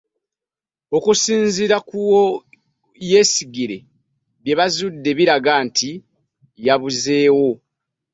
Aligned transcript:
Okusinziira 0.97 1.77
ku 1.87 1.97
Owoyesigire, 2.21 3.77
bye 4.41 4.57
bazudde 4.59 5.09
biraga 5.17 5.53
nti 5.67 5.89
yabuzeewo 6.65 7.49